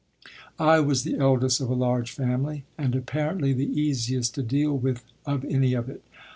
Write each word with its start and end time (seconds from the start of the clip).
I 0.57 0.79
was 0.79 1.03
the 1.03 1.15
eldest 1.15 1.61
of 1.61 1.69
a 1.69 1.75
large 1.75 2.09
family, 2.11 2.63
and 2.75 2.95
apparently 2.95 3.53
the 3.53 3.71
easiest 3.79 4.33
to 4.33 4.41
deal 4.41 4.75
with 4.75 5.03
of 5.27 5.45
any 5.45 5.73
of 5.75 5.89
it. 5.89 6.03